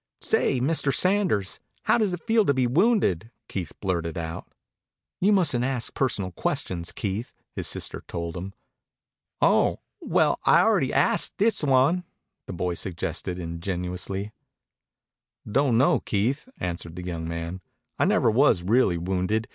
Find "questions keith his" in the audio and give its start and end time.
6.31-7.67